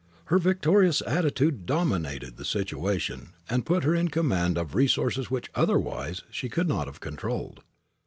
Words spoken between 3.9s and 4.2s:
in